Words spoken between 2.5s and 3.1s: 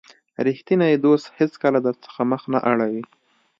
نه اړوي.